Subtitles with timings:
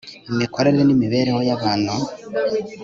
[0.31, 1.93] imikorere n'imibereho y'abantu